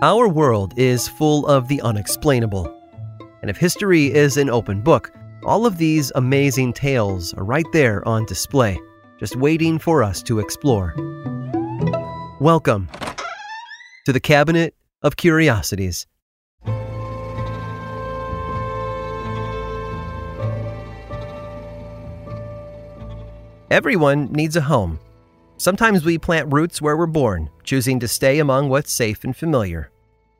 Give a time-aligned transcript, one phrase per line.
[0.00, 2.72] Our world is full of the unexplainable.
[3.42, 5.10] And if history is an open book,
[5.42, 8.78] all of these amazing tales are right there on display,
[9.18, 10.94] just waiting for us to explore.
[12.38, 12.88] Welcome
[14.06, 16.06] to the Cabinet of Curiosities.
[23.68, 25.00] Everyone needs a home.
[25.60, 29.90] Sometimes we plant roots where we're born, choosing to stay among what's safe and familiar.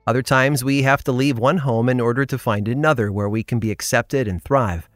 [0.07, 3.43] Other times we have to leave one home in order to find another where we
[3.43, 4.89] can be accepted and thrive.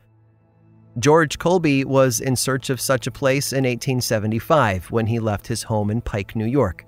[1.00, 5.64] George Colby was in search of such a place in 1875 when he left his
[5.64, 6.86] home in Pike, New York.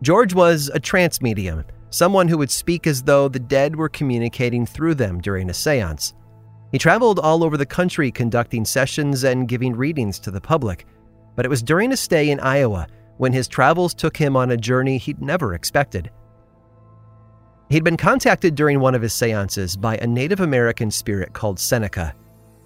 [0.00, 4.64] George was a trance medium, someone who would speak as though the dead were communicating
[4.64, 6.14] through them during a seance.
[6.70, 10.86] He traveled all over the country conducting sessions and giving readings to the public,
[11.38, 14.56] but it was during a stay in Iowa when his travels took him on a
[14.56, 16.10] journey he'd never expected.
[17.70, 22.12] He'd been contacted during one of his seances by a Native American spirit called Seneca.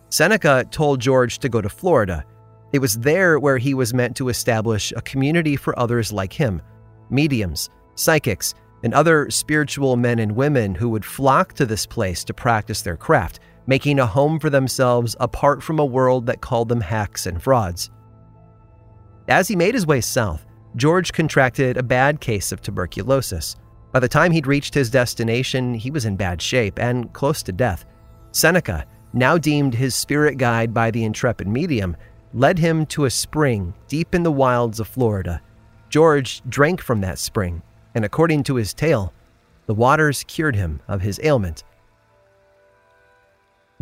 [0.09, 2.25] Seneca told George to go to Florida.
[2.73, 6.63] It was there where he was meant to establish a community for others like him
[7.11, 12.33] mediums, psychics, and other spiritual men and women who would flock to this place to
[12.33, 16.81] practice their craft making a home for themselves apart from a world that called them
[16.81, 17.91] hacks and frauds.
[19.29, 20.45] As he made his way south,
[20.77, 23.57] George contracted a bad case of tuberculosis.
[23.93, 27.53] By the time he'd reached his destination, he was in bad shape and close to
[27.53, 27.85] death.
[28.33, 31.97] Seneca, now deemed his spirit guide by the intrepid medium,
[32.33, 35.43] led him to a spring deep in the wilds of Florida.
[35.91, 37.63] George drank from that spring,
[37.95, 39.13] and according to his tale,
[39.67, 41.65] the waters cured him of his ailment.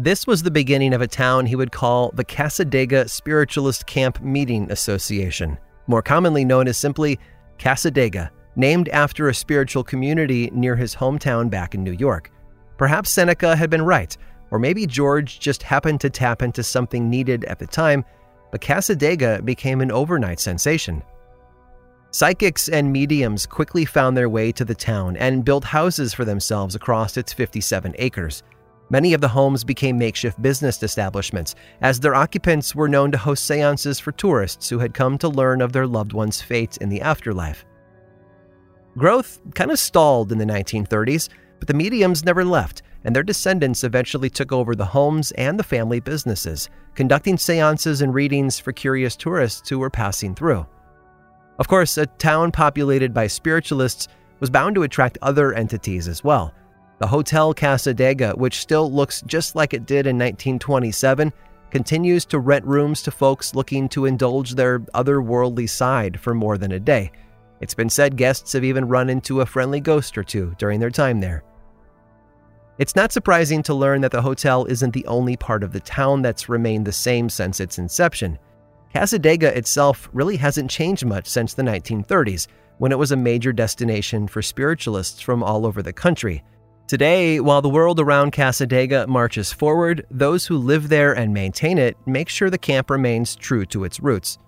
[0.02, 4.72] This was the beginning of a town he would call the Cassadaga Spiritualist Camp Meeting
[4.72, 7.18] Association, more commonly known as simply
[7.58, 12.32] Cassadaga, named after a spiritual community near his hometown back in New York.
[12.78, 14.16] Perhaps Seneca had been right,
[14.50, 18.02] or maybe George just happened to tap into something needed at the time,
[18.50, 21.02] but Cassadaga became an overnight sensation.
[22.10, 26.74] Psychics and mediums quickly found their way to the town and built houses for themselves
[26.74, 28.42] across its 57 acres.
[28.92, 33.46] Many of the homes became makeshift business establishments, as their occupants were known to host
[33.46, 37.00] seances for tourists who had come to learn of their loved one's fate in the
[37.00, 37.64] afterlife.
[38.98, 41.28] Growth kind of stalled in the 1930s,
[41.60, 45.62] but the mediums never left, and their descendants eventually took over the homes and the
[45.62, 50.66] family businesses, conducting seances and readings for curious tourists who were passing through.
[51.60, 54.08] Of course, a town populated by spiritualists
[54.40, 56.52] was bound to attract other entities as well
[57.00, 61.32] the Hotel Cassadaga, which still looks just like it did in 1927,
[61.70, 66.72] continues to rent rooms to folks looking to indulge their otherworldly side for more than
[66.72, 67.10] a day.
[67.60, 70.90] It's been said guests have even run into a friendly ghost or two during their
[70.90, 71.42] time there.
[72.76, 76.20] It's not surprising to learn that the hotel isn't the only part of the town
[76.20, 78.38] that's remained the same since its inception.
[78.94, 82.46] Cassadaga itself really hasn't changed much since the 1930s,
[82.76, 86.42] when it was a major destination for spiritualists from all over the country.
[86.90, 91.96] Today, while the world around Cassadaga marches forward, those who live there and maintain it
[92.04, 94.38] make sure the camp remains true to its roots.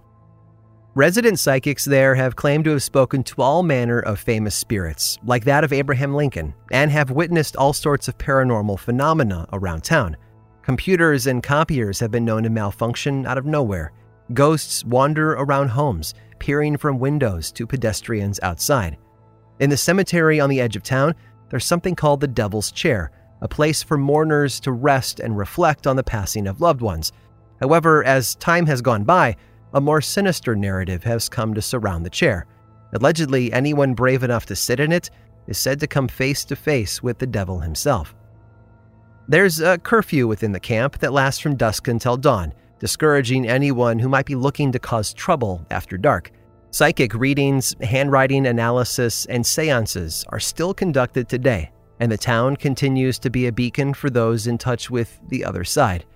[0.96, 5.44] Resident psychics there have claimed to have spoken to all manner of famous spirits, like
[5.44, 10.16] that of Abraham Lincoln, and have witnessed all sorts of paranormal phenomena around town.
[10.62, 13.92] Computers and copiers have been known to malfunction out of nowhere.
[14.34, 18.98] Ghosts wander around homes, peering from windows to pedestrians outside.
[19.60, 21.14] In the cemetery on the edge of town,
[21.52, 23.10] there's something called the Devil's Chair,
[23.42, 27.12] a place for mourners to rest and reflect on the passing of loved ones.
[27.60, 29.36] However, as time has gone by,
[29.74, 32.46] a more sinister narrative has come to surround the chair.
[32.94, 35.10] Allegedly, anyone brave enough to sit in it
[35.46, 38.14] is said to come face to face with the devil himself.
[39.28, 44.08] There's a curfew within the camp that lasts from dusk until dawn, discouraging anyone who
[44.08, 46.32] might be looking to cause trouble after dark.
[46.74, 51.70] Psychic readings, handwriting analysis, and seances are still conducted today,
[52.00, 55.64] and the town continues to be a beacon for those in touch with the other
[55.64, 56.06] side.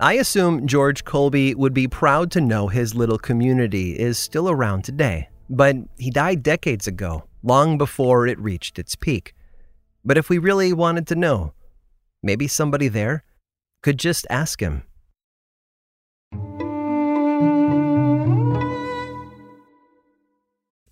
[0.00, 4.82] I assume George Colby would be proud to know his little community is still around
[4.82, 9.36] today, but he died decades ago, long before it reached its peak.
[10.04, 11.52] But if we really wanted to know,
[12.24, 13.22] maybe somebody there
[13.82, 14.82] could just ask him.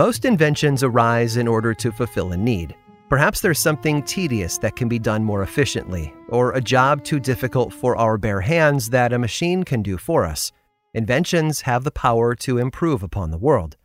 [0.00, 2.74] Most inventions arise in order to fulfill a need.
[3.10, 7.70] Perhaps there's something tedious that can be done more efficiently, or a job too difficult
[7.70, 10.52] for our bare hands that a machine can do for us.
[10.94, 13.76] Inventions have the power to improve upon the world.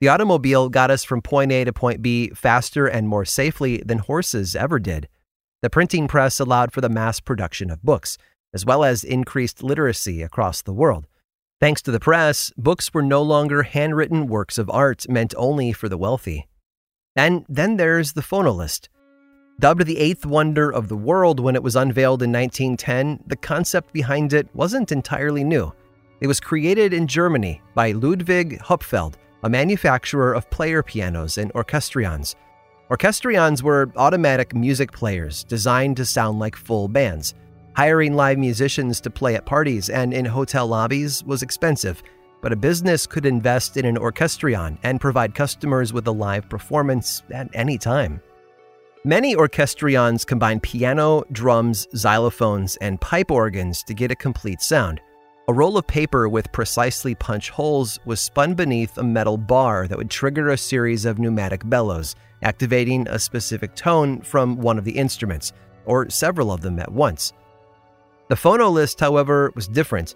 [0.00, 3.98] The automobile got us from point A to point B faster and more safely than
[3.98, 5.06] horses ever did.
[5.62, 8.18] The printing press allowed for the mass production of books,
[8.52, 11.06] as well as increased literacy across the world.
[11.58, 15.88] Thanks to the press, books were no longer handwritten works of art meant only for
[15.88, 16.48] the wealthy.
[17.16, 18.88] And then there's the Phonoliszt.
[19.58, 23.94] Dubbed the eighth wonder of the world when it was unveiled in 1910, the concept
[23.94, 25.72] behind it wasn't entirely new.
[26.20, 32.36] It was created in Germany by Ludwig Hupfeld, a manufacturer of player pianos and orchestrions.
[32.90, 37.34] Orchestrions were automatic music players designed to sound like full bands.
[37.76, 42.02] Hiring live musicians to play at parties and in hotel lobbies was expensive,
[42.40, 47.22] but a business could invest in an orchestrion and provide customers with a live performance
[47.30, 48.22] at any time.
[49.04, 55.02] Many orchestrions combine piano, drums, xylophones, and pipe organs to get a complete sound.
[55.48, 59.98] A roll of paper with precisely punched holes was spun beneath a metal bar that
[59.98, 64.96] would trigger a series of pneumatic bellows, activating a specific tone from one of the
[64.96, 65.52] instruments,
[65.84, 67.34] or several of them at once.
[68.28, 70.14] The Phonoliszt, however, was different.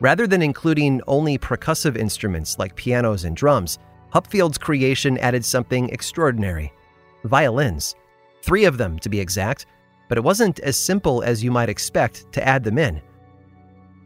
[0.00, 3.78] Rather than including only percussive instruments like pianos and drums,
[4.12, 6.72] Hupfeld's creation added something extraordinary
[7.24, 7.94] violins.
[8.42, 9.66] Three of them, to be exact,
[10.08, 13.00] but it wasn't as simple as you might expect to add them in.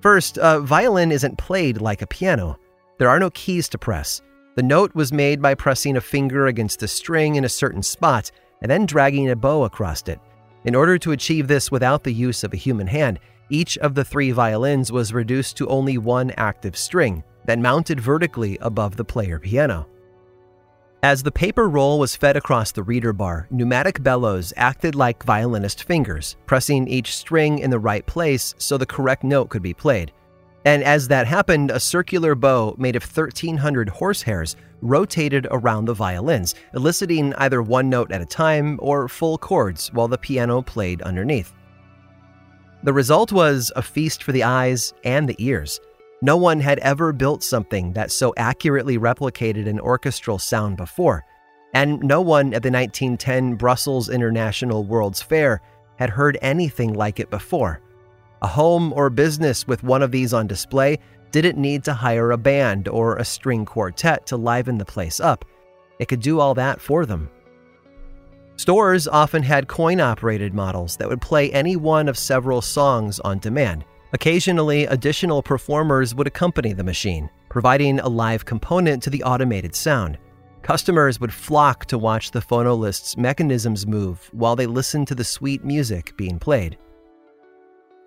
[0.02, 2.58] First, a violin isn't played like a piano.
[2.98, 4.20] There are no keys to press.
[4.54, 8.30] The note was made by pressing a finger against a string in a certain spot
[8.62, 10.20] and then dragging a bow across it.
[10.64, 13.18] In order to achieve this without the use of a human hand,
[13.50, 18.58] each of the three violins was reduced to only one active string, then mounted vertically
[18.60, 19.86] above the player piano.
[21.02, 25.84] As the paper roll was fed across the reader bar, pneumatic bellows acted like violinist
[25.84, 30.10] fingers, pressing each string in the right place so the correct note could be played.
[30.64, 36.56] And as that happened, a circular bow made of 1,300 horsehairs rotated around the violins,
[36.74, 41.52] eliciting either one note at a time or full chords while the piano played underneath.
[42.86, 45.80] The result was a feast for the eyes and the ears.
[46.22, 51.24] No one had ever built something that so accurately replicated an orchestral sound before,
[51.74, 55.60] and no one at the 1910 Brussels International World's Fair
[55.96, 57.80] had heard anything like it before.
[58.42, 61.00] A home or business with one of these on display
[61.32, 65.44] didn't need to hire a band or a string quartet to liven the place up.
[65.98, 67.30] It could do all that for them.
[68.56, 73.38] Stores often had coin operated models that would play any one of several songs on
[73.38, 73.84] demand.
[74.14, 80.16] Occasionally, additional performers would accompany the machine, providing a live component to the automated sound.
[80.62, 85.62] Customers would flock to watch the Phonoliszt's mechanisms move while they listened to the sweet
[85.62, 86.78] music being played.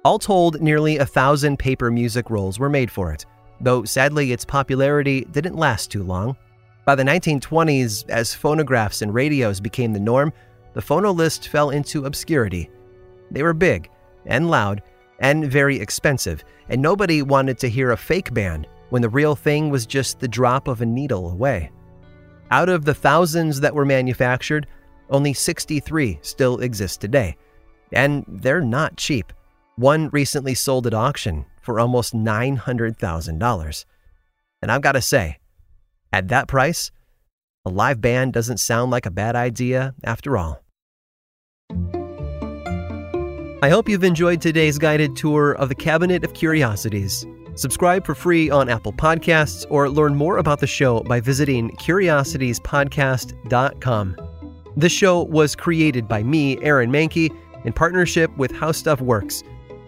[0.04, 3.26] All told, nearly a thousand paper music rolls were made for it,
[3.62, 6.36] though sadly its popularity didn't last too long.
[6.90, 10.34] By the 1920s, as phonographs and radios became the norm,
[10.74, 12.68] the Phonoliszt fell into obscurity.
[13.30, 13.92] They were big
[14.26, 14.82] and loud
[15.20, 19.70] and very expensive, and nobody wanted to hear a fake band when the real thing
[19.70, 21.70] was just the drop of a needle away.
[22.50, 24.66] Out of the thousands that were manufactured,
[25.12, 27.38] only 63 still exist today,
[27.92, 29.32] and they're not cheap.
[29.76, 33.86] One recently sold at auction for almost $900,000.
[34.64, 35.39] And I've got to say,
[36.12, 36.90] at that price,
[37.66, 40.64] a live band doesn't sound like a bad idea after all.
[43.62, 47.26] I hope you've enjoyed today's guided tour of the Cabinet of Curiosities.
[47.56, 54.16] Subscribe for free on Apple Podcasts or learn more about the show by visiting curiositiespodcast.com.
[54.78, 57.30] This show was created by me, Aaron Mahnke,
[57.66, 59.44] in partnership with How Stuff Works